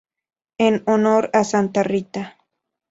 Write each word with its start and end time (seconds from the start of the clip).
En 0.57 0.81
honor 0.87 1.29
a 1.31 1.43
Santa 1.43 1.83
Rita. 1.83 2.35